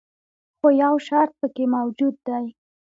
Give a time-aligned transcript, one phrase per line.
[0.59, 2.45] خو یو شرط پکې موجود دی.